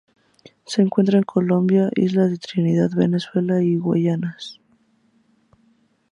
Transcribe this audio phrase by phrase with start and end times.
[0.65, 4.59] Se encuentra en Colombia, la isla Trinidad, Venezuela y las Guayanas.